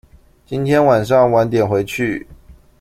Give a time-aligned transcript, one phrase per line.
[0.47, 2.27] 今天晚上晚點回去